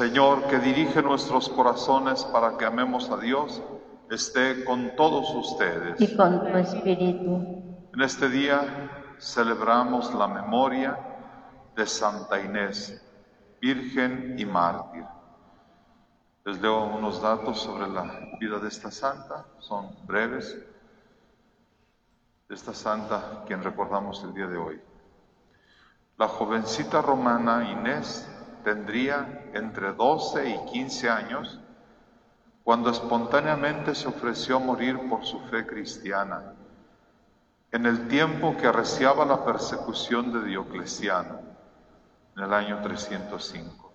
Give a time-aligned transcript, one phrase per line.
[0.00, 3.62] Señor que dirige nuestros corazones para que amemos a Dios
[4.10, 6.00] esté con todos ustedes.
[6.00, 7.82] Y con tu espíritu.
[7.92, 8.62] En este día
[9.18, 10.98] celebramos la memoria
[11.76, 12.98] de Santa Inés,
[13.60, 15.04] Virgen y Mártir.
[16.46, 20.56] Les leo unos datos sobre la vida de esta santa, son breves.
[22.48, 24.80] Esta santa, quien recordamos el día de hoy.
[26.16, 28.26] La jovencita romana Inés
[28.64, 31.60] tendría entre 12 y 15 años
[32.62, 36.54] cuando espontáneamente se ofreció morir por su fe cristiana,
[37.72, 41.40] en el tiempo que arreciaba la persecución de Diocleciano,
[42.36, 43.92] en el año 305.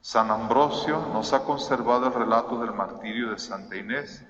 [0.00, 4.24] San Ambrosio nos ha conservado el relato del martirio de Santa Inés,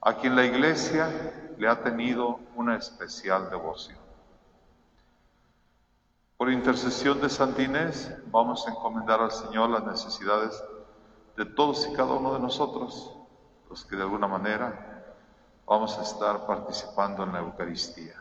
[0.00, 1.08] a quien la Iglesia
[1.58, 3.97] le ha tenido una especial devoción.
[6.38, 10.62] Por intercesión de Santa Inés, vamos a encomendar al Señor las necesidades
[11.36, 13.12] de todos y cada uno de nosotros,
[13.68, 15.16] los que de alguna manera
[15.66, 18.14] vamos a estar participando en la Eucaristía.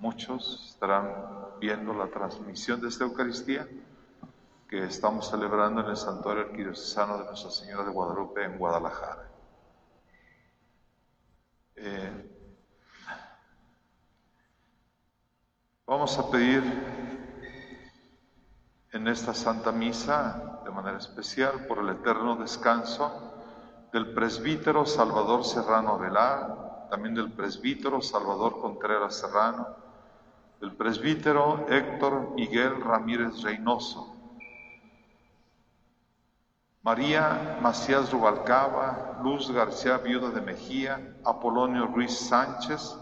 [0.00, 1.14] Muchos estarán
[1.60, 3.66] viendo la transmisión de esta Eucaristía
[4.68, 9.30] que estamos celebrando en el Santuario Arquidiocesano de Nuestra Señora de Guadalupe en Guadalajara.
[11.76, 12.30] Eh,
[15.86, 17.21] vamos a pedir
[18.92, 23.32] en esta Santa Misa, de manera especial, por el eterno descanso
[23.90, 29.66] del presbítero Salvador Serrano Velar, también del presbítero Salvador Contreras Serrano,
[30.60, 34.14] del presbítero Héctor Miguel Ramírez Reynoso,
[36.82, 42.94] María Macías Rubalcaba, Luz García Viuda de Mejía, Apolonio Ruiz Sánchez,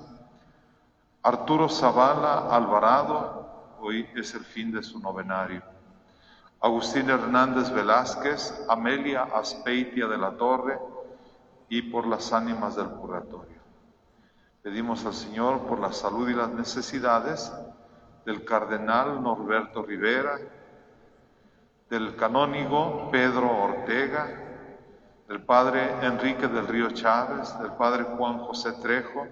[1.22, 5.69] Arturo Zavala Alvarado, hoy es el fin de su novenario.
[6.62, 10.78] Agustín Hernández Velázquez, Amelia Aspeitia de la Torre
[11.70, 13.60] y por las ánimas del purgatorio.
[14.62, 17.50] Pedimos al Señor por la salud y las necesidades
[18.26, 20.38] del cardenal Norberto Rivera,
[21.88, 24.28] del canónigo Pedro Ortega,
[25.28, 29.26] del padre Enrique del Río Chávez, del padre Juan José Trejo,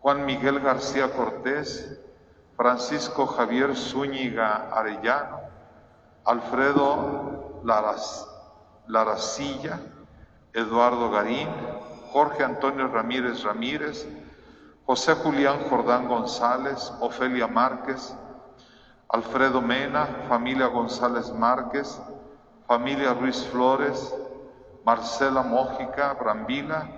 [0.00, 2.00] Juan Miguel García Cortés,
[2.56, 5.45] Francisco Javier Zúñiga Arellano,
[6.26, 8.26] Alfredo Laras,
[8.88, 9.78] Laracilla,
[10.52, 11.48] Eduardo Garín,
[12.12, 14.04] Jorge Antonio Ramírez Ramírez,
[14.86, 18.12] José Julián Jordán González, Ofelia Márquez,
[19.08, 22.00] Alfredo Mena, familia González Márquez,
[22.66, 24.12] familia Ruiz Flores,
[24.84, 26.88] Marcela Mójica Brambila,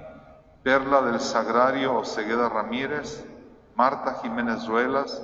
[0.62, 3.23] Perla del Sagrario Osegueda Ramírez,
[3.75, 5.23] Marta Jiménez Ruelas,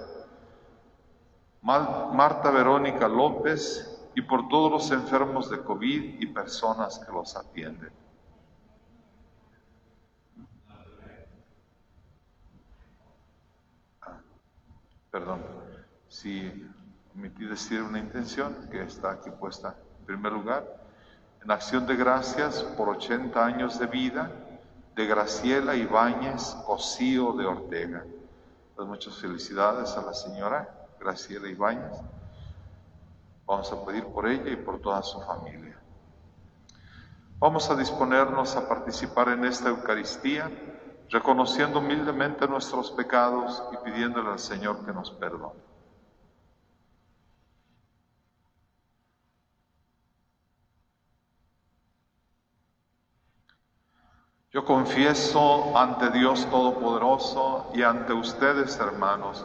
[1.62, 7.92] Marta Verónica López y por todos los enfermos de COVID y personas que los atienden.
[14.02, 14.20] Ah,
[15.10, 15.40] perdón,
[16.08, 16.68] si
[17.14, 20.64] omití decir una intención que está aquí puesta en primer lugar,
[21.42, 24.30] en acción de gracias por 80 años de vida
[24.94, 28.04] de Graciela Ibáñez Cosío de Ortega.
[28.76, 30.68] Pues muchas felicidades a la señora
[31.00, 31.92] Graciela Ibáñez.
[33.46, 35.78] Vamos a pedir por ella y por toda su familia.
[37.38, 40.50] Vamos a disponernos a participar en esta Eucaristía,
[41.10, 45.60] reconociendo humildemente nuestros pecados y pidiéndole al Señor que nos perdone.
[54.54, 59.44] Yo confieso ante Dios Todopoderoso y ante ustedes, hermanos,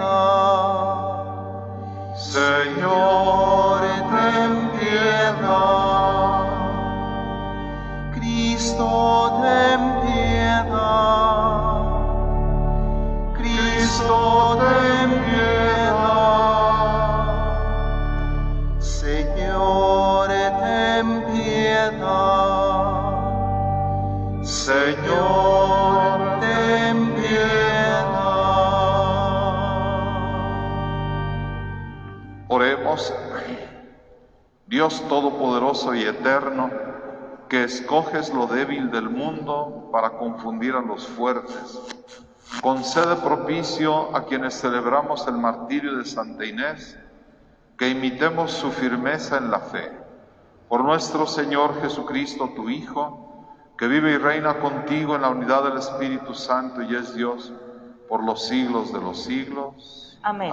[2.16, 3.80] Señor,
[4.12, 6.47] ten piedad.
[8.14, 8.90] Cristo,
[9.42, 11.38] ten piedad.
[13.38, 14.18] Cristo,
[14.61, 16.08] ten piedad.
[18.80, 20.28] Señor,
[20.61, 22.68] ten piedad.
[24.42, 25.77] Señor,
[34.68, 36.70] Dios Todopoderoso y Eterno,
[37.48, 41.80] que escoges lo débil del mundo para confundir a los fuertes,
[42.60, 46.98] concede propicio a quienes celebramos el martirio de Santa Inés,
[47.78, 49.90] que imitemos su firmeza en la fe.
[50.68, 53.46] Por nuestro Señor Jesucristo, tu Hijo,
[53.78, 57.54] que vive y reina contigo en la unidad del Espíritu Santo y es Dios
[58.06, 60.18] por los siglos de los siglos.
[60.22, 60.52] Amén.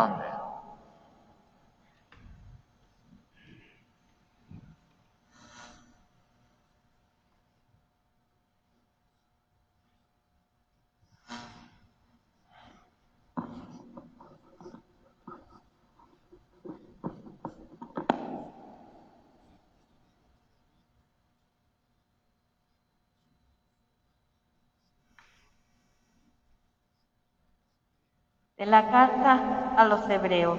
[28.66, 30.58] La carta a los hebreos.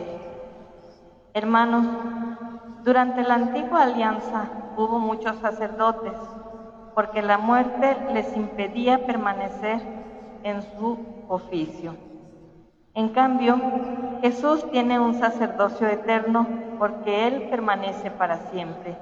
[1.35, 1.85] Hermanos,
[2.85, 4.45] durante la antigua alianza
[4.77, 6.13] hubo muchos sacerdotes,
[6.95, 9.81] porque la muerte les impedía permanecer
[10.45, 10.99] en su
[11.29, 11.97] oficio.
[12.95, 13.61] En cambio,
[14.23, 16.47] Jesús tiene un sacerdocio eterno
[16.79, 18.97] porque Él permanece para siempre.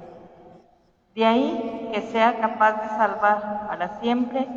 [1.15, 4.49] De ahí que sea capaz de salvar para siempre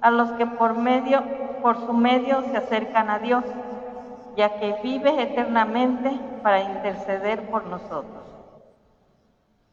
[0.00, 1.22] a los que por medio,
[1.60, 3.44] por su medio se acercan a Dios,
[4.36, 6.10] ya que vive eternamente
[6.42, 8.24] para interceder por nosotros.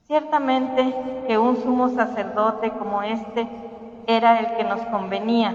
[0.03, 3.47] Ciertamente que un sumo sacerdote como este
[4.07, 5.53] era el que nos convenía,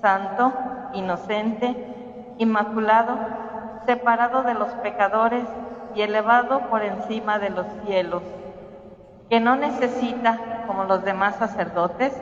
[0.00, 0.52] santo,
[0.94, 1.74] inocente,
[2.38, 3.16] inmaculado,
[3.86, 5.44] separado de los pecadores
[5.94, 8.22] y elevado por encima de los cielos,
[9.30, 12.12] que no necesita, como los demás sacerdotes,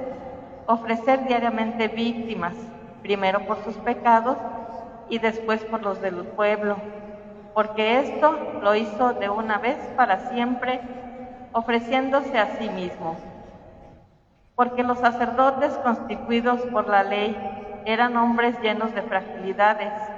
[0.66, 2.54] ofrecer diariamente víctimas,
[3.02, 4.36] primero por sus pecados
[5.06, 6.84] y después por los del pueblo,
[7.52, 10.82] porque esto lo hizo de una vez para siempre,
[11.52, 13.22] ofreciéndose a sí mismo.
[14.56, 17.42] Porque los sacerdotes constituidos por la ley
[17.84, 20.12] eran hombres llenos de fragilidades,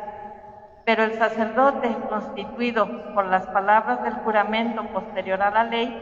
[0.85, 5.97] pero el sacerdote constituido por las palabras del juramento posterior a la ley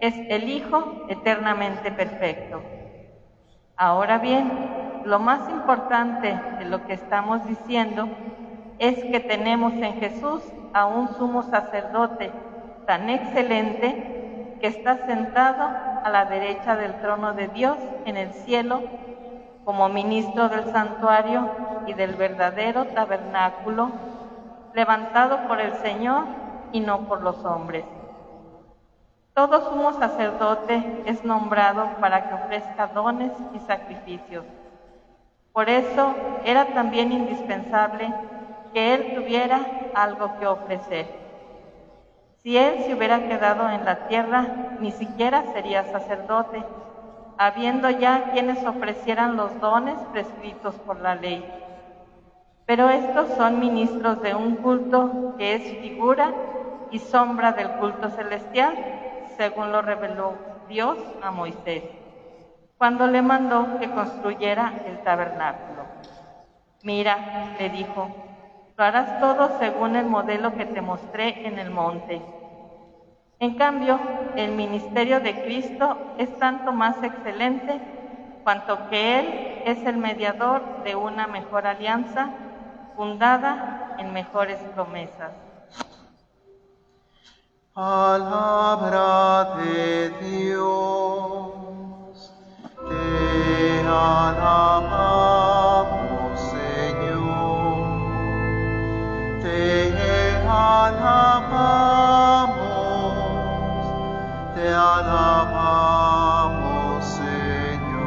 [0.00, 2.66] es el Hijo eternamente perfecto.
[3.76, 4.58] Ahora bien,
[5.06, 8.08] lo más importante de lo que estamos diciendo
[8.80, 12.32] es que tenemos en Jesús a un sumo sacerdote
[12.86, 15.70] tan excelente que está sentado
[16.02, 18.82] a la derecha del trono de Dios en el cielo
[19.64, 21.50] como ministro del santuario
[21.86, 23.90] y del verdadero tabernáculo,
[24.74, 26.24] levantado por el Señor
[26.72, 27.84] y no por los hombres.
[29.34, 34.44] Todo sumo sacerdote es nombrado para que ofrezca dones y sacrificios.
[35.56, 38.18] Por eso era también indispensable
[38.72, 41.08] que él tuviera algo que ofrecer.
[42.36, 46.68] Si él se hubiera quedado en la tierra, ni siquiera sería sacerdote,
[47.36, 51.48] habiendo ya quienes ofrecieran los dones prescritos por la ley.
[52.68, 56.36] Pero estos son ministros de un culto que es figura
[56.88, 58.80] y sombra del culto celestial,
[59.24, 61.95] según lo reveló Dios a Moisés,
[62.78, 65.84] cuando le mandó que construyera el tabernáculo.
[66.82, 68.08] Mira, le dijo,
[68.76, 72.20] lo harás todo según el modelo que te mostré en el monte.
[73.38, 73.98] En cambio,
[74.36, 77.80] el ministerio de Cristo es tanto más excelente
[78.42, 82.30] cuanto que Él es el mediador de una mejor alianza
[82.94, 85.32] fundada en mejores promesas.
[87.74, 91.15] Palabra de Dios,
[93.36, 95.20] te alabamos,
[96.40, 97.86] Señor,
[99.42, 99.84] te
[100.48, 101.36] alabamos,
[104.54, 104.68] te
[107.16, 108.06] Señor.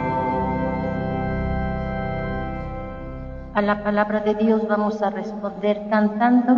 [3.54, 6.58] A la palabra de Dios vamos a responder cantando,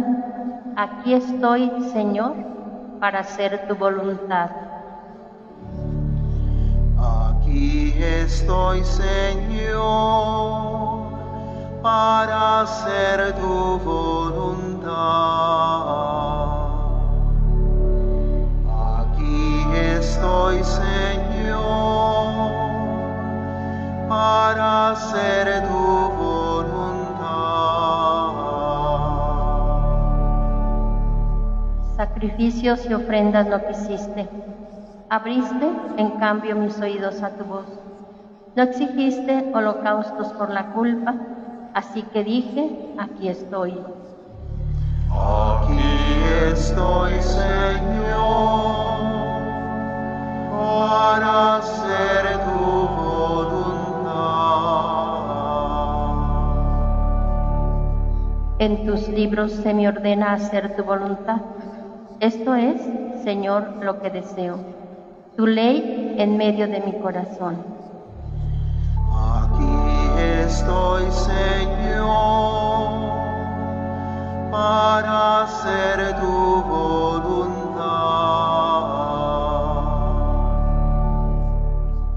[0.76, 2.36] aquí estoy, Señor,
[3.00, 4.71] para hacer tu voluntad.
[7.52, 9.82] Aquí estoy, Señor,
[11.82, 14.96] para hacer tu voluntad.
[19.00, 21.60] Aquí estoy, Señor,
[24.08, 26.72] para hacer tu voluntad.
[31.98, 34.30] Sacrificios y ofrendas no quisiste.
[35.12, 37.66] Abriste, en cambio, mis oídos a tu voz.
[38.56, 41.14] No exigiste holocaustos por la culpa,
[41.74, 43.78] así que dije, aquí estoy.
[45.12, 45.82] Aquí
[46.50, 48.22] estoy, Señor,
[50.50, 54.22] para hacer tu voluntad.
[58.60, 61.42] En tus libros se me ordena hacer tu voluntad.
[62.22, 62.82] Esto es,
[63.26, 64.81] Señor, lo que deseo.
[65.38, 67.56] Tu ley en medio de mi corazón.
[69.14, 69.74] Aquí
[70.46, 72.10] estoy, Señor,
[74.52, 77.62] para hacer tu voluntad.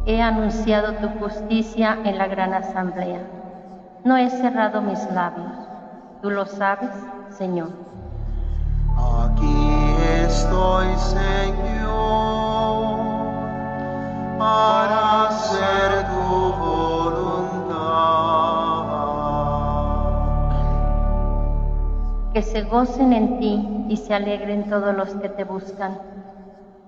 [0.06, 3.20] He anunciado tu justicia en la gran asamblea.
[4.04, 5.52] No he cerrado mis labios.
[6.20, 6.90] Tú lo sabes,
[7.30, 7.70] Señor.
[8.96, 9.56] Aquí
[10.24, 12.33] estoy, Señor,
[14.44, 17.64] para hacer tu voluntad.
[22.34, 25.98] Que se gocen en ti y se alegren todos los que te buscan.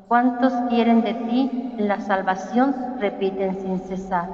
[0.07, 4.29] Cuantos quieren de ti la salvación repiten sin cesar.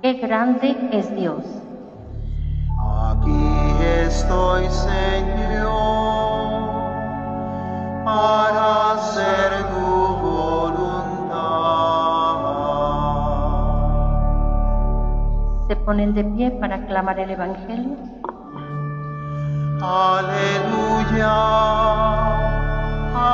[0.00, 1.44] Qué grande es Dios.
[3.10, 3.44] Aquí
[4.06, 5.70] estoy, Señor,
[8.02, 9.89] para hacer tu
[15.90, 17.96] ponen de pie para clamar el Evangelio.
[19.82, 21.34] Aleluya,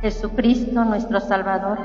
[0.00, 1.78] Jesucristo, nuestro Salvador,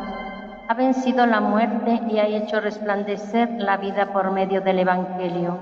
[0.67, 5.60] ha vencido la muerte y ha hecho resplandecer la vida por medio del Evangelio.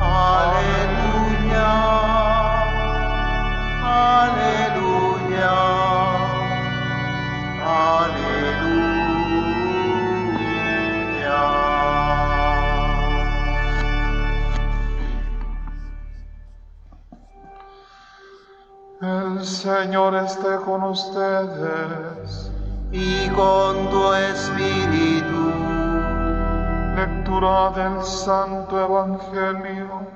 [0.00, 1.62] Aleluya,
[4.24, 5.71] aleluya,
[19.42, 22.52] El Señor esté con ustedes.
[22.92, 25.50] Y con tu espíritu,
[26.94, 30.06] Lectura del Santo Evangelio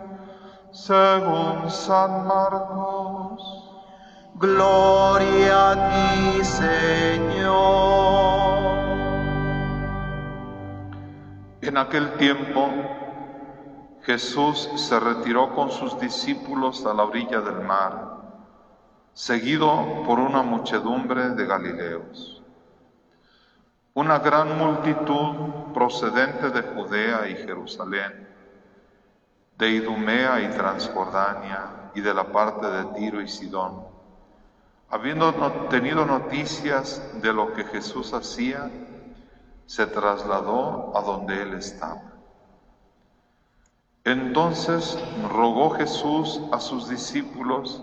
[0.71, 3.43] según San Marcos.
[4.37, 7.57] gloria a ti, Señor.
[11.62, 12.69] En aquel tiempo,
[14.03, 18.15] Jesús se retiró con sus discípulos a la orilla del mar,
[19.16, 22.42] seguido por una muchedumbre de Galileos.
[23.94, 28.29] Una gran multitud procedente de Judea y Jerusalén,
[29.57, 33.87] de Idumea y Transjordania y de la parte de Tiro y Sidón,
[34.90, 35.33] habiendo
[35.70, 38.70] tenido noticias de lo que Jesús hacía,
[39.64, 42.02] se trasladó a donde él estaba.
[44.05, 44.98] Entonces
[45.33, 47.83] rogó Jesús a sus discípulos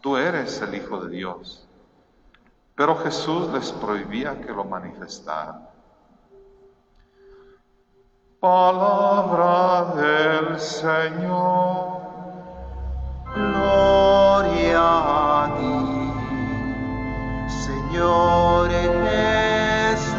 [0.00, 1.66] tú eres el Hijo de Dios.
[2.74, 5.68] Pero Jesús les prohibía que lo manifestaran.
[8.40, 11.98] Palabra del Señor.
[13.34, 14.80] Gloria
[15.42, 15.74] a ti,
[17.66, 20.14] Señor Jesús.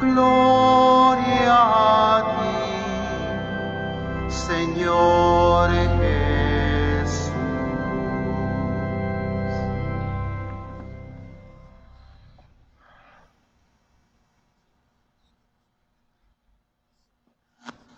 [0.00, 5.41] Gloria a ti, Señor.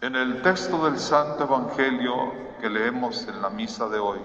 [0.04, 4.18] En el texto del Santo Evangelio que leemos en la misa de hoy,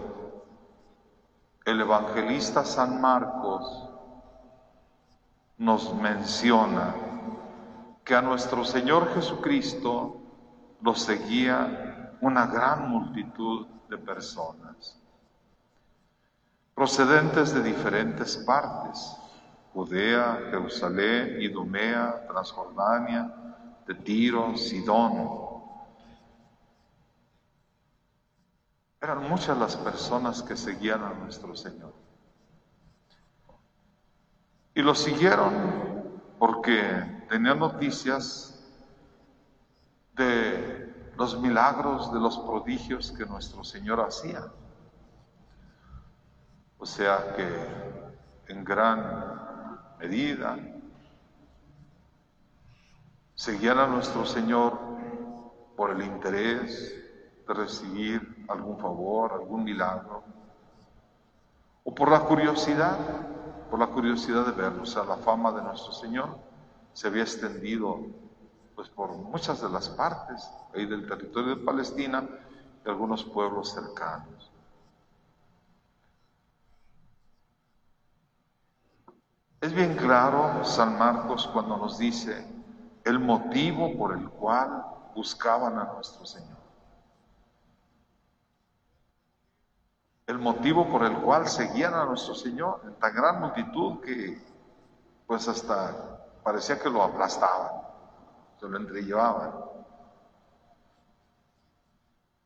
[1.64, 3.90] el evangelista San Marcos
[5.58, 6.94] nos menciona
[8.04, 10.18] que a nuestro Señor Jesucristo
[10.82, 15.00] lo seguía una gran multitud de personas,
[16.76, 19.16] procedentes de diferentes partes,
[19.74, 23.34] Judea, Jerusalén, Idumea, Transjordania,
[23.88, 25.49] de Tiro, Sidón.
[29.02, 31.94] Eran muchas las personas que seguían a nuestro Señor.
[34.76, 38.62] Y lo siguieron porque tenían noticias
[40.16, 44.46] de los milagros, de los prodigios que nuestro Señor hacía.
[46.78, 50.58] O sea que en gran medida
[53.36, 54.78] seguían a nuestro Señor
[55.78, 56.96] por el interés
[57.48, 60.24] de recibir algún favor, algún milagro,
[61.84, 62.98] o por la curiosidad,
[63.70, 64.84] por la curiosidad de verlo.
[64.84, 66.38] O sea, la fama de nuestro Señor
[66.94, 68.00] se había extendido
[68.76, 72.28] pues por muchas de las partes ahí del territorio de Palestina
[72.86, 74.52] y algunos pueblos cercanos.
[79.62, 82.48] Es bien claro San Marcos cuando nos dice
[83.04, 86.59] el motivo por el cual buscaban a nuestro Señor.
[90.30, 94.40] El motivo por el cual seguían a nuestro Señor en tan gran multitud que
[95.26, 97.82] pues hasta parecía que lo aplastaban
[98.60, 99.52] se lo entrellevaban.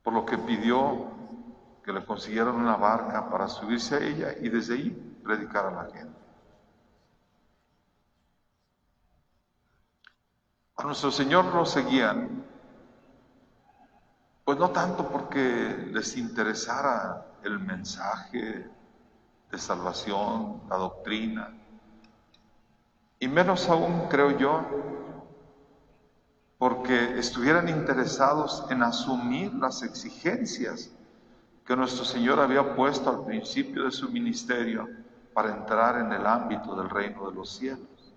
[0.01, 1.11] Por lo que pidió
[1.83, 5.91] que le consiguieran una barca para subirse a ella y desde ahí predicar a la
[5.91, 6.19] gente.
[10.77, 12.45] A nuestro Señor lo seguían,
[14.45, 18.69] pues no tanto porque les interesara el mensaje
[19.51, 21.53] de salvación, la doctrina,
[23.19, 24.65] y menos aún, creo yo,
[26.57, 30.91] porque estuvieran interesados en asumir las exigencias
[31.65, 34.89] que nuestro Señor había puesto al principio de su ministerio
[35.33, 38.13] para entrar en el ámbito del reino de los cielos.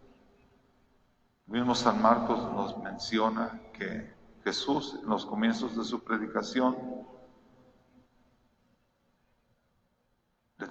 [1.46, 4.12] El mismo San Marcos nos menciona que
[4.42, 6.76] Jesús en los comienzos de su predicación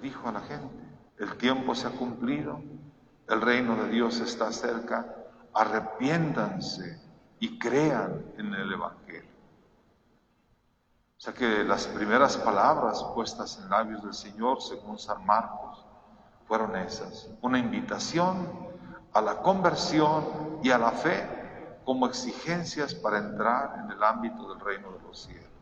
[0.00, 0.74] dijo a la gente,
[1.18, 2.60] el tiempo se ha cumplido,
[3.28, 5.14] el reino de Dios está cerca,
[5.54, 7.00] arrepiéntanse
[7.40, 9.30] y crean en el Evangelio.
[11.16, 15.84] O sea que las primeras palabras puestas en labios del Señor, según San Marcos,
[16.46, 17.30] fueron esas.
[17.40, 18.46] Una invitación
[19.12, 24.60] a la conversión y a la fe como exigencias para entrar en el ámbito del
[24.60, 25.55] reino de los cielos.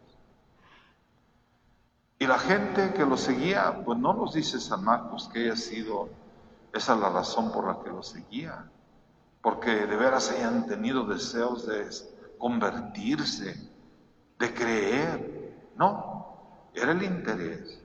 [2.19, 6.09] Y la gente que lo seguía, pues no nos dice San Marcos que haya sido
[6.73, 8.71] esa la razón por la que lo seguía
[9.45, 11.87] porque de veras hayan tenido deseos de
[12.39, 13.55] convertirse,
[14.39, 15.71] de creer.
[15.77, 17.79] No, era el interés,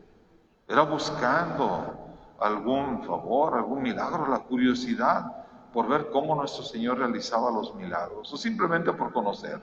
[0.65, 1.97] era buscando
[2.39, 8.37] algún favor, algún milagro, la curiosidad por ver cómo nuestro Señor realizaba los milagros, o
[8.37, 9.59] simplemente por conocer.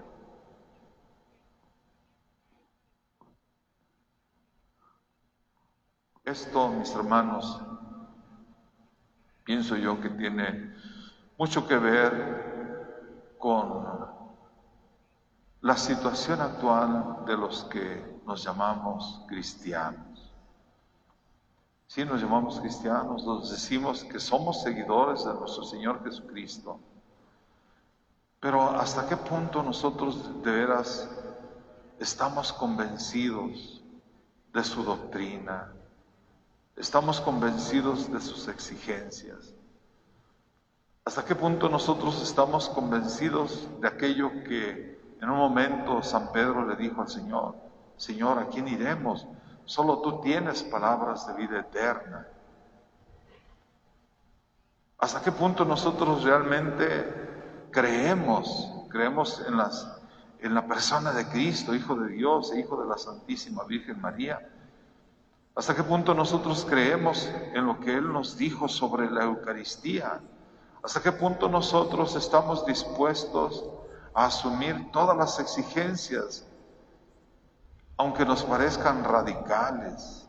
[6.27, 7.61] Esto, mis hermanos,
[9.45, 10.75] pienso yo que tiene
[11.39, 13.87] mucho que ver con
[15.61, 20.33] la situación actual de los que nos llamamos cristianos.
[21.87, 26.81] Si nos llamamos cristianos, nos decimos que somos seguidores de nuestro Señor Jesucristo.
[28.41, 31.09] Pero ¿hasta qué punto nosotros de veras
[32.01, 33.81] estamos convencidos
[34.53, 35.76] de su doctrina?
[36.77, 39.55] Estamos convencidos de sus exigencias.
[41.07, 46.77] ¿Hasta qué punto nosotros estamos convencidos de aquello que en un momento San Pedro le
[46.77, 47.55] dijo al Señor?
[47.97, 49.27] Señor, ¿a quién iremos?
[49.65, 52.29] Solo tú tienes palabras de vida eterna.
[54.99, 59.99] ¿Hasta qué punto nosotros realmente creemos, creemos en, las,
[60.41, 64.56] en la persona de Cristo, Hijo de Dios e Hijo de la Santísima Virgen María?
[65.57, 70.21] ¿Hasta qué punto nosotros creemos en lo que Él nos dijo sobre la Eucaristía?
[70.83, 73.65] ¿Hasta qué punto nosotros estamos dispuestos
[74.13, 76.47] a asumir todas las exigencias,
[77.97, 80.29] aunque nos parezcan radicales?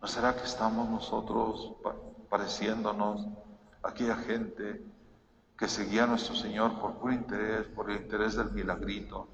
[0.00, 1.72] ¿No será que estamos nosotros
[2.28, 3.26] pareciéndonos
[3.82, 4.82] a aquella gente
[5.58, 9.28] que seguía a nuestro Señor por puro interés, por el interés del milagrito.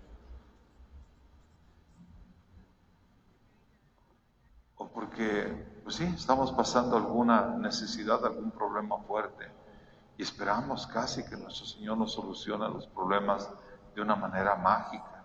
[4.77, 9.51] O porque, pues sí, estamos pasando alguna necesidad, algún problema fuerte
[10.19, 13.51] y esperamos casi que nuestro Señor nos solucione los problemas
[13.95, 15.17] de una manera mágica.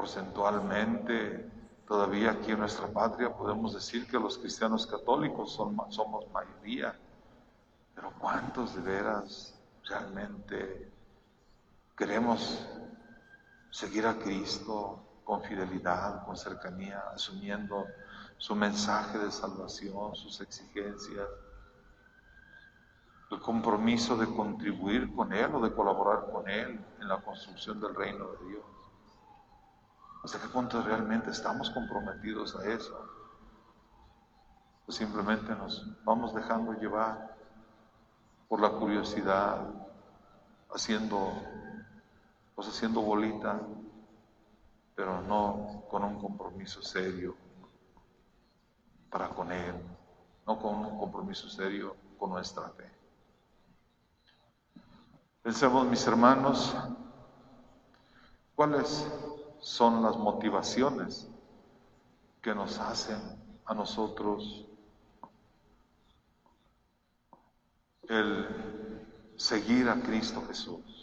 [0.00, 1.50] porcentualmente,
[1.86, 6.98] todavía aquí en nuestra patria podemos decir que los cristianos católicos son, somos mayoría,
[7.94, 9.54] pero ¿cuántos de veras
[9.84, 10.90] realmente
[11.94, 12.66] queremos
[13.70, 17.86] seguir a Cristo con fidelidad, con cercanía, asumiendo
[18.36, 21.28] su mensaje de salvación, sus exigencias,
[23.30, 27.94] el compromiso de contribuir con Él o de colaborar con Él en la construcción del
[27.94, 28.64] reino de Dios.
[30.24, 33.08] ¿Hasta qué punto realmente estamos comprometidos a eso?
[34.86, 37.36] O simplemente nos vamos dejando llevar
[38.48, 39.60] por la curiosidad,
[40.74, 41.32] haciendo,
[42.54, 43.60] pues haciendo bolita,
[44.94, 47.36] pero no con un compromiso serio
[49.10, 49.74] para con Él,
[50.46, 52.90] no con un compromiso serio con nuestra fe.
[55.42, 56.76] Pensemos, mis hermanos,
[58.54, 59.06] cuáles
[59.60, 61.28] son las motivaciones
[62.42, 63.18] que nos hacen
[63.64, 64.66] a nosotros
[68.08, 68.46] el
[69.36, 70.99] seguir a Cristo Jesús,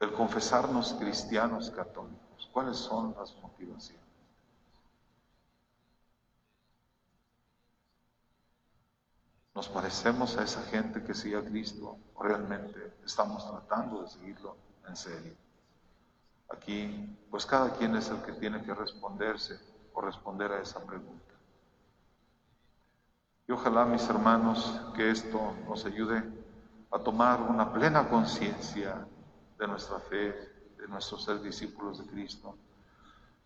[0.00, 2.48] el confesarnos cristianos católicos.
[2.52, 4.00] ¿Cuáles son las motivaciones?
[9.54, 14.56] ¿Nos parecemos a esa gente que sigue a Cristo o realmente estamos tratando de seguirlo
[14.88, 15.34] en serio?
[16.48, 19.60] Aquí, pues cada quien es el que tiene que responderse
[19.92, 21.34] o responder a esa pregunta.
[23.46, 26.22] Y ojalá, mis hermanos, que esto nos ayude
[26.90, 29.06] a tomar una plena conciencia
[29.60, 30.34] de nuestra fe,
[30.76, 32.56] de nuestro ser discípulos de Cristo,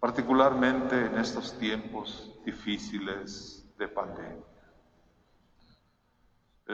[0.01, 4.55] particularmente en estos tiempos difíciles de pandemia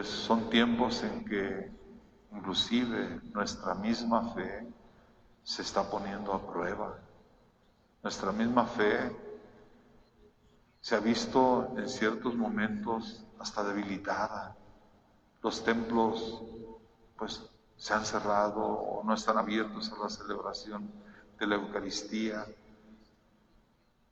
[0.04, 1.70] son tiempos en que
[2.32, 4.66] inclusive nuestra misma fe
[5.42, 6.98] se está poniendo a prueba.
[8.02, 9.16] Nuestra misma fe
[10.80, 14.56] se ha visto en ciertos momentos hasta debilitada.
[15.42, 16.42] Los templos
[17.16, 17.49] pues
[17.80, 20.90] se han cerrado o no están abiertos a la celebración
[21.38, 22.44] de la Eucaristía.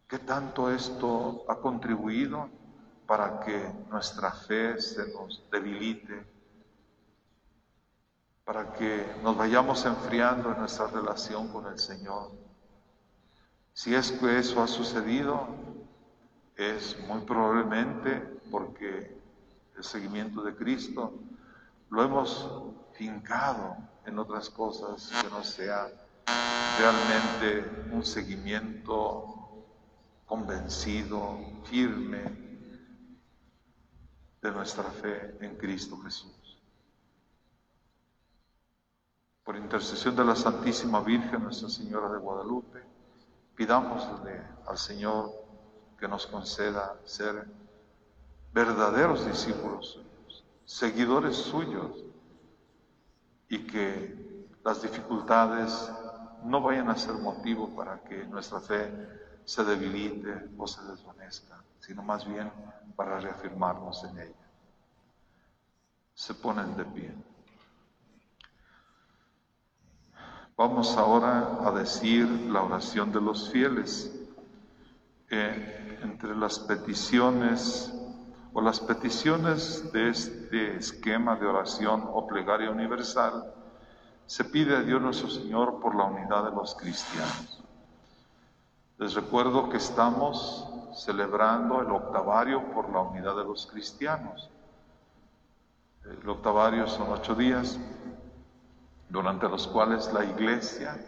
[0.08, 2.48] ¿Qué tanto esto ha contribuido
[3.06, 6.26] para que nuestra fe se nos debilite,
[8.44, 12.30] para que nos vayamos enfriando en nuestra relación con el Señor.
[13.74, 15.46] Si es que eso ha sucedido,
[16.56, 19.18] es muy probablemente porque
[19.76, 21.12] el seguimiento de Cristo
[21.90, 22.50] lo hemos
[22.98, 25.88] fincado en otras cosas que no sea
[26.78, 29.64] realmente un seguimiento
[30.26, 32.48] convencido, firme,
[34.42, 36.58] de nuestra fe en Cristo Jesús.
[39.44, 42.82] Por intercesión de la Santísima Virgen, Nuestra Señora de Guadalupe,
[43.54, 45.32] pidámosle al Señor
[45.98, 47.46] que nos conceda ser
[48.52, 52.07] verdaderos discípulos suyos, seguidores suyos,
[53.48, 55.90] y que las dificultades
[56.44, 58.92] no vayan a ser motivo para que nuestra fe
[59.44, 62.50] se debilite o se desvanezca, sino más bien
[62.96, 64.46] para reafirmarnos en ella.
[66.14, 67.14] Se ponen de pie.
[70.56, 74.12] Vamos ahora a decir la oración de los fieles.
[75.30, 77.92] Eh, entre las peticiones
[78.58, 83.54] o las peticiones de este esquema de oración o plegaria universal,
[84.26, 87.62] se pide a Dios nuestro Señor por la unidad de los cristianos.
[88.98, 94.50] Les recuerdo que estamos celebrando el octavario por la unidad de los cristianos.
[96.02, 97.78] El octavario son ocho días
[99.08, 100.98] durante los cuales la iglesia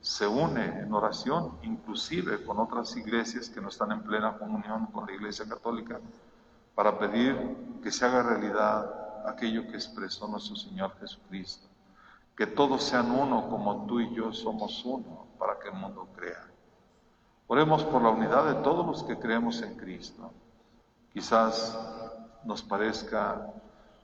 [0.00, 5.06] se une en oración, inclusive con otras iglesias que no están en plena comunión con
[5.06, 6.00] la iglesia católica,
[6.80, 7.36] para pedir
[7.82, 11.68] que se haga realidad aquello que expresó nuestro Señor Jesucristo,
[12.34, 16.42] que todos sean uno como tú y yo somos uno para que el mundo crea.
[17.48, 20.32] Oremos por la unidad de todos los que creemos en Cristo.
[21.12, 21.78] Quizás
[22.44, 23.52] nos parezca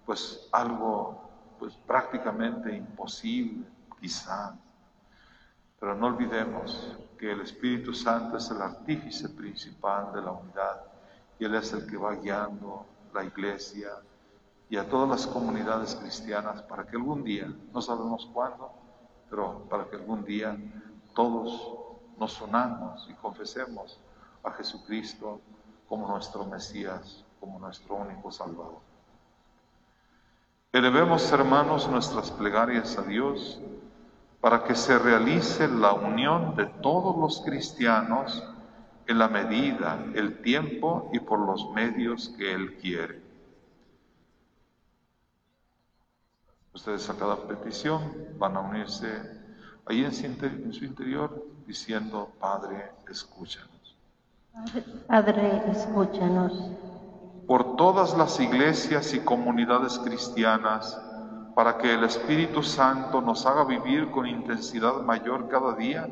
[0.05, 3.65] pues algo pues prácticamente imposible,
[3.99, 4.53] quizás.
[5.81, 10.96] Pero no olvidemos que el Espíritu Santo es el artífice principal de la unidad
[11.39, 13.91] y Él es el que va guiando la iglesia
[14.69, 18.73] y a todas las comunidades cristianas para que algún día, no sabemos cuándo,
[19.31, 20.57] pero para que algún día
[21.15, 21.77] todos
[22.19, 23.99] nos unamos y confesemos
[24.43, 25.41] a Jesucristo
[25.89, 28.81] como nuestro Mesías, como nuestro único Salvador.
[30.73, 33.61] Elevemos, hermanos, nuestras plegarias a Dios
[34.41, 38.43] para que se realice la unión de todos los cristianos
[39.07, 43.23] en la medida, el tiempo y por los medios que Él quiere.
[46.75, 48.01] Ustedes a cada petición
[48.39, 49.07] van a unirse
[49.87, 53.97] ahí en su interior diciendo, Padre, escúchanos.
[55.07, 56.71] Padre, escúchanos.
[57.47, 61.01] Por todas las iglesias y comunidades cristianas,
[61.55, 66.09] para que el Espíritu Santo nos haga vivir con intensidad mayor cada día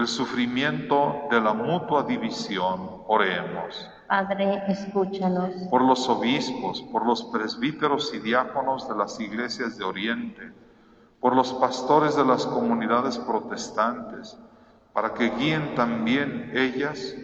[0.00, 3.02] el sufrimiento de la mutua división.
[3.06, 3.88] Oremos.
[4.08, 5.50] Padre, escúchanos.
[5.70, 10.52] Por los obispos, por los presbíteros y diáconos de las iglesias de Oriente,
[11.20, 14.38] por los pastores de las comunidades protestantes,
[14.94, 17.14] para que guíen también ellas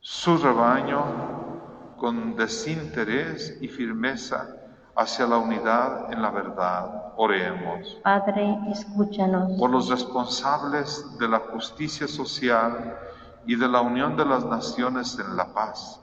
[0.00, 4.59] su rebaño con desinterés y firmeza
[5.00, 7.12] hacia la unidad en la verdad.
[7.16, 7.98] Oremos.
[8.04, 9.58] Padre, escúchanos.
[9.58, 12.98] Por los responsables de la justicia social
[13.46, 16.00] y de la unión de las naciones en la paz,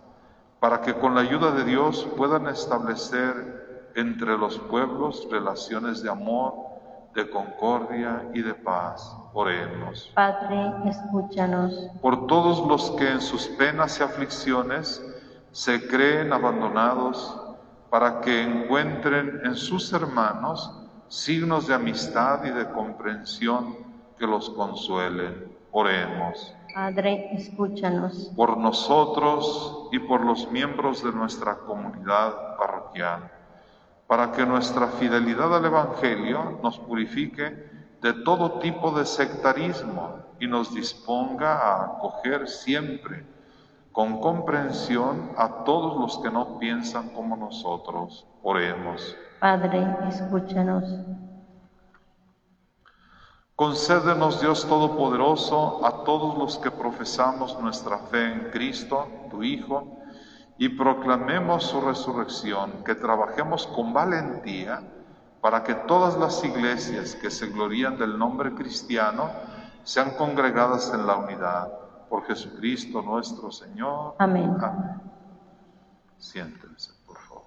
[0.59, 6.55] para que con la ayuda de Dios puedan establecer entre los pueblos relaciones de amor,
[7.13, 9.15] de concordia y de paz.
[9.33, 10.11] Oremos.
[10.15, 11.91] Padre, escúchanos.
[12.01, 15.03] Por todos los que en sus penas y aflicciones
[15.51, 17.46] se creen abandonados,
[17.89, 20.71] para que encuentren en sus hermanos
[21.07, 23.75] signos de amistad y de comprensión
[24.17, 25.55] que los consuelen.
[25.71, 26.53] Oremos.
[26.73, 28.31] Padre, escúchanos.
[28.35, 33.31] Por nosotros y por los miembros de nuestra comunidad parroquial,
[34.07, 37.67] para que nuestra fidelidad al Evangelio nos purifique
[38.01, 43.25] de todo tipo de sectarismo y nos disponga a acoger siempre
[43.97, 48.27] con comprensión a todos los que no piensan como nosotros.
[48.43, 49.17] Oremos.
[49.39, 50.83] Padre, escúchanos.
[53.55, 59.97] Concédenos, Dios Todopoderoso, a todos los que profesamos nuestra fe en Cristo, tu Hijo,
[60.59, 64.79] y proclamemos su resurrección, que trabajemos con valentía
[65.41, 69.31] para que todas las iglesias que se glorían del nombre cristiano
[69.81, 74.15] sean congregadas en la unidad por Jesucristo nuestro Señor.
[74.19, 74.55] Amén.
[74.61, 75.01] Amén.
[76.17, 77.45] Siéntense, por favor.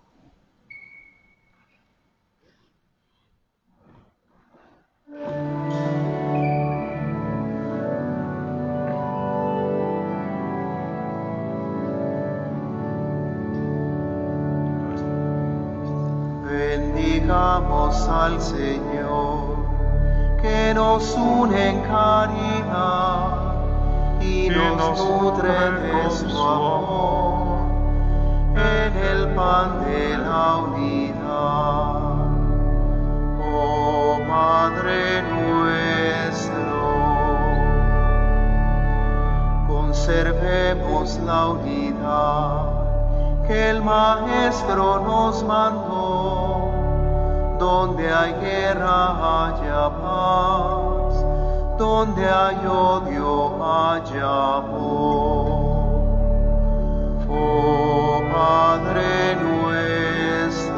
[16.45, 19.59] Bendigamos al Señor
[20.41, 23.50] que nos une en caridad
[24.21, 27.71] y nos nutre de su amor.
[28.55, 32.01] En el pan de la unidad.
[33.53, 36.81] Oh Padre nuestro,
[39.67, 42.81] conservemos la unidad
[43.47, 46.71] que el Maestro nos mandó,
[47.59, 50.91] donde hay guerra haya paz.
[51.81, 53.50] Donde hay odio
[57.33, 60.73] Oh Padre nuestro,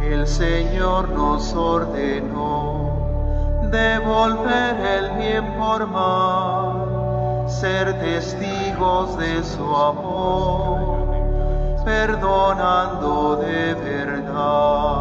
[0.00, 2.96] el Señor nos ordenó
[3.70, 11.06] devolver el bien por mal, ser testigos de su amor,
[11.84, 14.95] perdonando de verdad.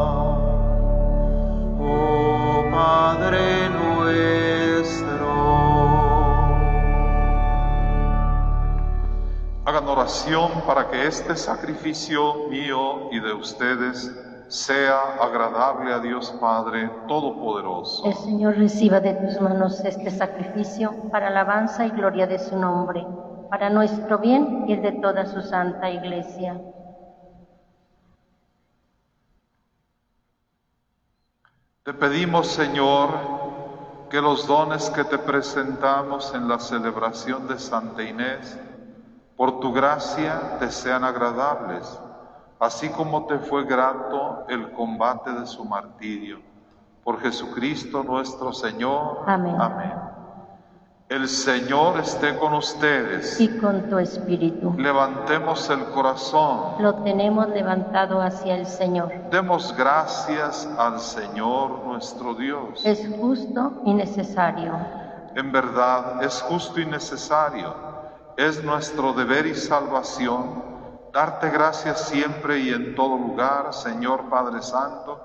[9.96, 14.12] Para que este sacrificio mío y de ustedes
[14.50, 18.06] sea agradable a Dios Padre Todopoderoso.
[18.06, 23.08] El Señor reciba de tus manos este sacrificio para alabanza y gloria de su nombre,
[23.50, 26.60] para nuestro bien y el de toda su santa iglesia.
[31.84, 33.12] Te pedimos, Señor,
[34.10, 38.60] que los dones que te presentamos en la celebración de Santa Inés,
[39.36, 42.00] por tu gracia te sean agradables,
[42.60, 46.40] así como te fue grato el combate de su martirio.
[47.04, 49.24] Por Jesucristo nuestro Señor.
[49.28, 49.56] Amén.
[49.60, 49.94] Amén.
[51.08, 53.40] El Señor esté con ustedes.
[53.40, 54.74] y con tu espíritu.
[54.76, 56.82] Levantemos el corazón.
[56.82, 59.14] Lo tenemos levantado hacia el Señor.
[59.30, 62.84] Demos gracias al Señor nuestro Dios.
[62.84, 64.74] Es justo y necesario.
[65.36, 67.85] En verdad es justo y necesario.
[68.38, 70.64] Es nuestro deber y salvación
[71.14, 75.22] darte gracias siempre y en todo lugar, Señor Padre Santo,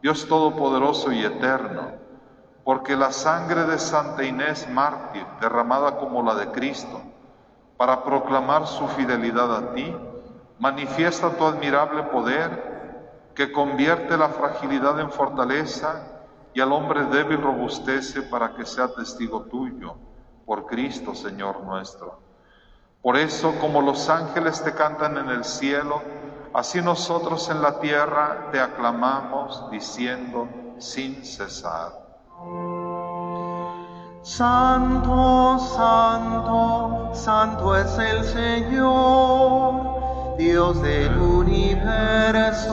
[0.00, 2.06] Dios Todopoderoso y Eterno
[2.66, 7.00] porque la sangre de Santa Inés mártir, derramada como la de Cristo,
[7.76, 9.94] para proclamar su fidelidad a ti,
[10.58, 16.24] manifiesta tu admirable poder que convierte la fragilidad en fortaleza
[16.54, 19.94] y al hombre débil robustece para que sea testigo tuyo,
[20.44, 22.25] por Cristo Señor nuestro.
[23.06, 26.02] Por eso, como los ángeles te cantan en el cielo,
[26.52, 30.48] así nosotros en la tierra te aclamamos diciendo
[30.78, 31.92] sin cesar.
[34.22, 42.72] Santo, santo, santo es el Señor, Dios del universo.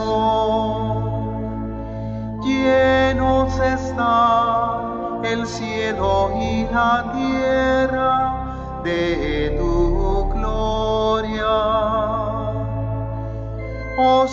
[2.42, 4.80] Llenos está
[5.22, 9.33] el cielo y la tierra de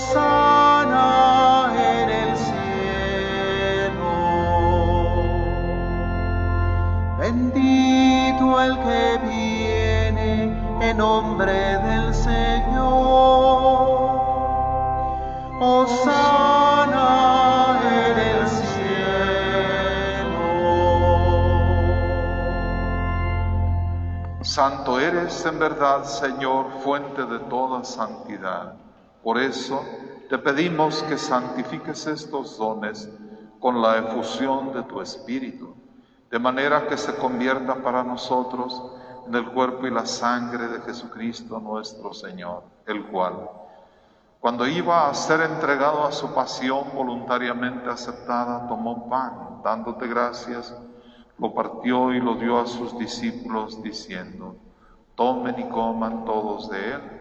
[0.02, 4.14] Osana en el cielo.
[7.20, 12.90] Bendito el que viene en nombre del Señor.
[15.62, 17.10] Osana
[17.84, 18.82] en el cielo.
[24.42, 28.74] Santo eres en verdad, Señor, fuente de toda santidad.
[29.24, 29.86] Por eso
[30.30, 33.08] te pedimos que santifiques estos dones
[33.60, 35.76] con la efusión de tu Espíritu,
[36.32, 38.82] de manera que se convierta para nosotros
[39.28, 43.48] en el cuerpo y la sangre de Jesucristo nuestro Señor, el cual,
[44.40, 50.76] cuando iba a ser entregado a su pasión voluntariamente aceptada, tomó pan, dándote gracias,
[51.38, 54.56] lo partió y lo dio a sus discípulos, diciendo,
[55.14, 57.21] tomen y coman todos de él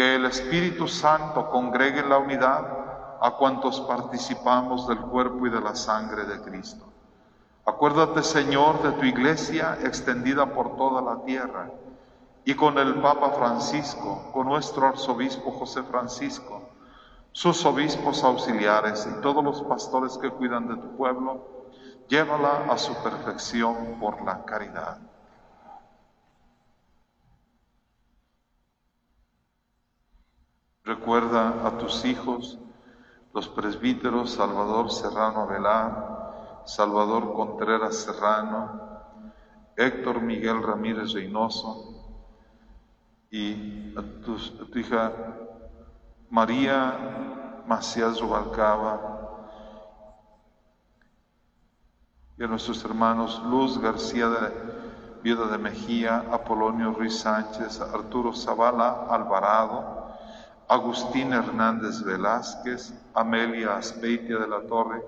[0.00, 5.60] que el Espíritu Santo congregue en la unidad a cuantos participamos del cuerpo y de
[5.60, 6.86] la sangre de Cristo.
[7.66, 11.70] Acuérdate, Señor, de tu iglesia extendida por toda la tierra
[12.46, 16.62] y con el Papa Francisco, con nuestro arzobispo José Francisco,
[17.32, 21.66] sus obispos auxiliares y todos los pastores que cuidan de tu pueblo,
[22.08, 25.09] llévala a su perfección por la caridad.
[30.84, 32.58] Recuerda a tus hijos,
[33.34, 38.80] los presbíteros Salvador Serrano Avelar, Salvador Contreras Serrano,
[39.76, 41.94] Héctor Miguel Ramírez Reynoso
[43.30, 45.12] y a tu hija
[46.30, 49.00] María Macías Rubalcaba
[52.38, 54.50] y a nuestros hermanos Luz García de
[55.22, 59.99] Viuda de Mejía, Apolonio Ruiz Sánchez, Arturo Zavala Alvarado,
[60.70, 65.04] Agustín Hernández Velázquez, Amelia Aspeitia de la Torre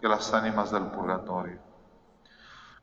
[0.00, 1.58] y las ánimas del purgatorio.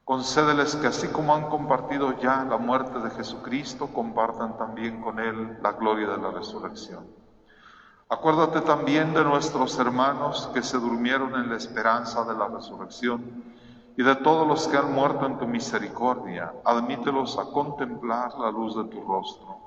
[0.04, 5.58] Concédeles que así como han compartido ya la muerte de Jesucristo, compartan también con Él
[5.64, 7.08] la gloria de la resurrección.
[8.10, 13.24] Acuérdate también de nuestros hermanos que se durmieron en la esperanza de la resurrección
[13.96, 16.52] y de todos los que han muerto en tu misericordia.
[16.66, 19.67] Admítelos a contemplar la luz de tu rostro.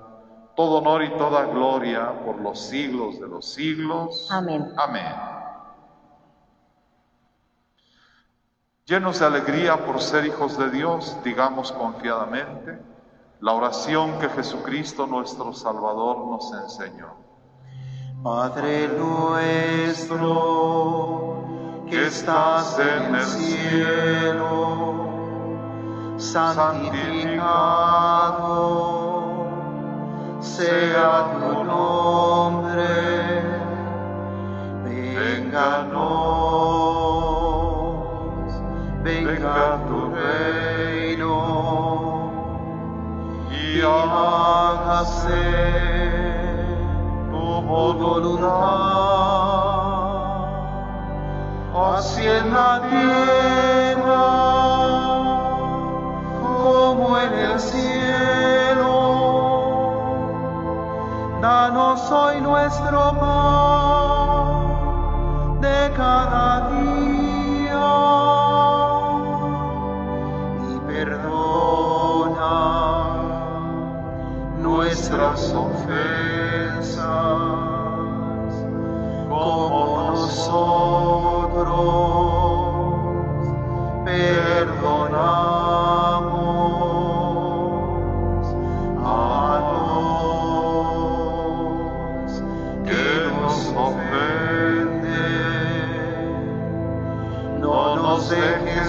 [0.61, 4.27] todo honor y toda gloria por los siglos de los siglos.
[4.29, 4.71] Amén.
[4.77, 5.11] Amén.
[8.85, 12.79] Llenos de alegría por ser hijos de Dios, digamos confiadamente
[13.39, 17.15] la oración que Jesucristo nuestro Salvador nos enseñó.
[18.21, 20.19] Padre nuestro
[21.89, 25.07] que estás en el cielo,
[26.19, 27.41] santificado
[30.41, 32.87] sea tu nombre,
[34.83, 36.01] vénganos,
[39.03, 41.35] venga tu reino
[43.51, 45.43] y hágase
[47.29, 48.49] tu voluntad,
[51.97, 54.25] así en la tierra
[56.41, 58.00] como en el cielo.
[61.91, 64.79] Danos hoy nuestro pan
[65.59, 67.83] de cada día.
[70.71, 72.53] Y perdona
[74.61, 76.30] nuestras ofensas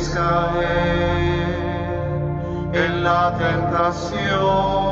[0.03, 1.53] dejes caer
[2.73, 4.83] en la tentación.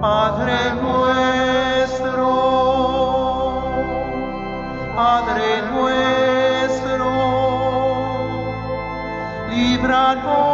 [0.00, 2.28] Padre nuestro,
[4.96, 7.10] Padre nuestro,
[9.50, 10.53] líbranos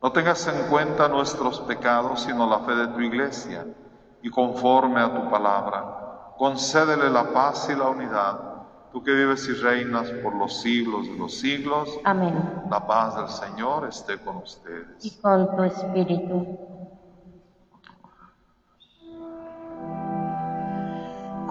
[0.00, 3.66] No tengas en cuenta nuestros pecados, sino la fe de tu iglesia,
[4.22, 8.38] y conforme a tu palabra, concédele la paz y la unidad,
[8.92, 11.98] tú que vives y reinas por los siglos de los siglos.
[12.04, 12.62] Amén.
[12.70, 15.04] La paz del Señor esté con ustedes.
[15.04, 16.58] Y con tu espíritu.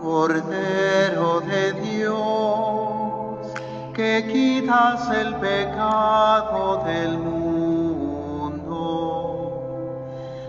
[0.01, 3.51] Cordero de Dios,
[3.93, 7.46] que quitas el pecado del mundo,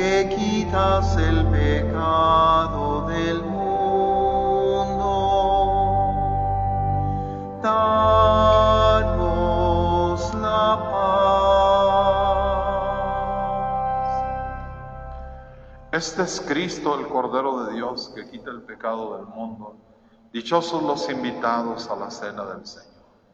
[0.00, 3.66] que quitas el pecado del mundo,
[7.62, 7.94] danos
[10.36, 11.20] la paz.
[15.92, 19.76] Este es Cristo, el Cordero de Dios, que quita el pecado del mundo.
[20.32, 22.89] Dichosos los invitados a la cena del Señor.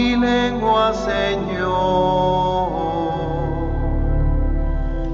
[0.00, 2.70] Mi lengua, Señor,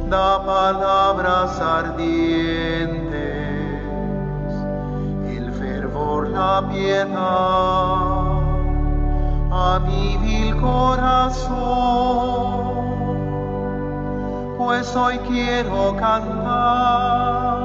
[0.08, 3.16] da palabras ardientes,
[5.36, 7.16] el fervor, la piedad
[9.68, 11.56] a mi vil corazón,
[14.58, 17.56] pues hoy quiero cantar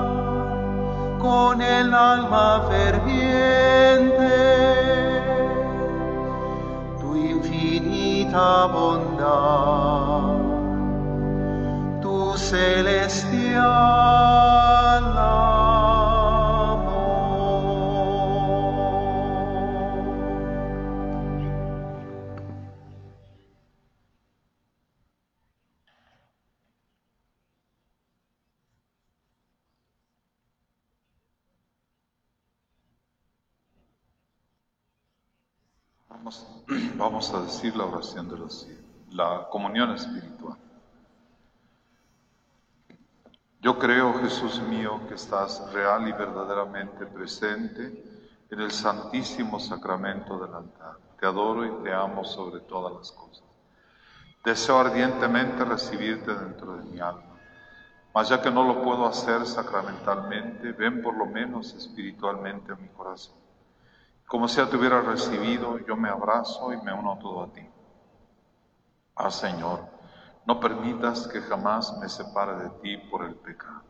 [1.19, 4.60] con el alma ferviente
[8.31, 10.39] infinita bondad,
[12.01, 13.61] tu celestial
[36.95, 40.57] Vamos, a decir la oración de los cielos, la comunión espiritual.
[43.59, 50.53] Yo creo, Jesús mío, que estás real y verdaderamente presente en el santísimo sacramento del
[50.53, 50.97] altar.
[51.19, 53.43] Te adoro y te amo sobre todas las cosas.
[54.45, 57.37] Deseo ardientemente recibirte dentro de mi alma.
[58.13, 62.87] Mas ya que no lo puedo hacer sacramentalmente, ven por lo menos espiritualmente a mi
[62.87, 63.40] corazón.
[64.31, 67.69] Como si ya te hubiera recibido, yo me abrazo y me uno todo a ti.
[69.13, 69.89] Ah, Señor,
[70.45, 73.83] no permitas que jamás me separe de ti por el pecado.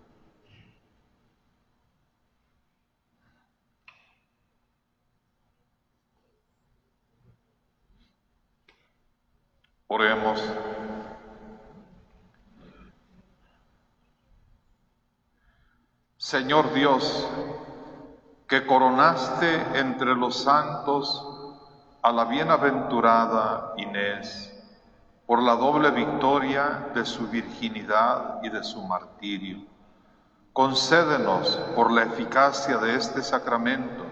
[9.89, 10.41] Oremos.
[16.17, 17.27] Señor Dios,
[18.51, 21.25] que coronaste entre los santos
[22.01, 24.53] a la bienaventurada Inés
[25.25, 29.59] por la doble victoria de su virginidad y de su martirio.
[30.51, 34.03] Concédenos por la eficacia de este sacramento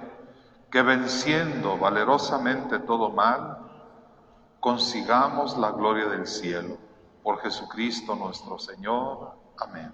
[0.71, 3.57] que venciendo valerosamente todo mal,
[4.61, 6.77] consigamos la gloria del cielo.
[7.23, 9.33] Por Jesucristo nuestro Señor.
[9.57, 9.91] Amén.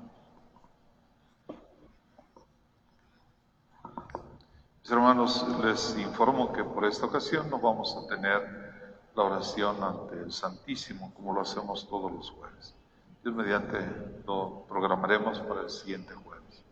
[4.86, 10.22] Mis hermanos, les informo que por esta ocasión no vamos a tener la oración ante
[10.22, 12.76] el Santísimo como lo hacemos todos los jueves.
[13.24, 13.80] Dios mediante
[14.28, 16.64] lo programaremos para el siguiente jueves.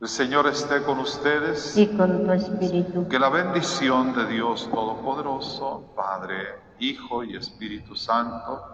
[0.00, 1.76] El Señor esté con ustedes.
[1.76, 3.06] Y con tu espíritu.
[3.06, 8.64] Que la bendición de Dios Todopoderoso, Padre, Hijo y Espíritu Santo,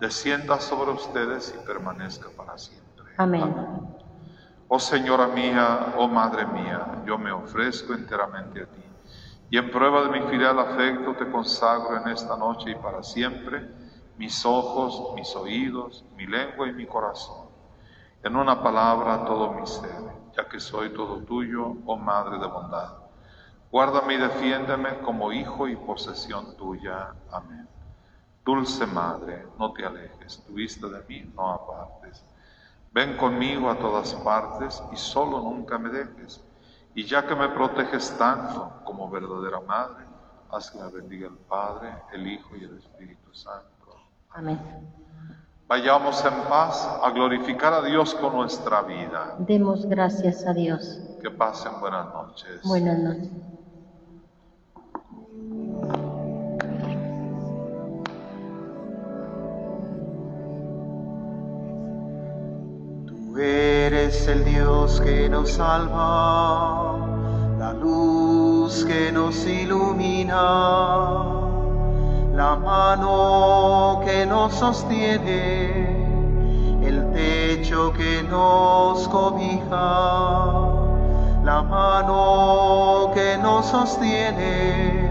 [0.00, 3.14] descienda sobre ustedes y permanezca para siempre.
[3.16, 3.54] Amén.
[4.68, 8.82] Oh Señora mía, oh Madre mía, yo me ofrezco enteramente a ti.
[9.48, 13.64] Y en prueba de mi filial afecto te consagro en esta noche y para siempre
[14.16, 17.48] mis ojos, mis oídos, mi lengua y mi corazón.
[18.24, 20.02] En una palabra todo mi ser,
[20.36, 22.92] ya que soy todo tuyo, oh Madre de bondad.
[23.70, 27.14] Guárdame y defiéndeme como hijo y posesión tuya.
[27.30, 27.68] Amén.
[28.44, 32.24] Dulce Madre, no te alejes, tu vista de mí no apartes.
[32.96, 36.42] Ven conmigo a todas partes y solo nunca me dejes.
[36.94, 40.06] Y ya que me proteges tanto como verdadera madre,
[40.50, 43.96] Haz que la bendiga el Padre, el Hijo y el Espíritu Santo.
[44.30, 44.58] Amén.
[45.68, 49.34] Vayamos en paz a glorificar a Dios con nuestra vida.
[49.40, 50.98] Demos gracias a Dios.
[51.20, 52.62] Que pasen buenas noches.
[52.62, 53.30] Buenas noches.
[63.38, 66.96] Eres el Dios que nos salva,
[67.58, 70.42] la luz que nos ilumina,
[72.32, 75.86] la mano que nos sostiene,
[76.82, 80.54] el techo que nos cobija,
[81.44, 85.10] la mano que nos sostiene,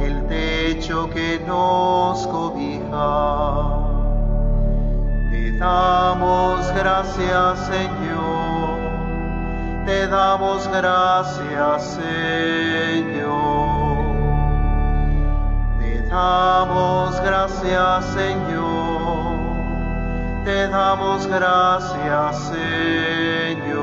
[0.00, 3.87] el techo que nos cobija.
[5.58, 8.78] Te damos gracias, Señor.
[9.86, 13.26] Te damos gracias, Señor.
[15.80, 19.34] Te damos gracias, Señor.
[20.44, 23.77] Te damos gracias, Señor.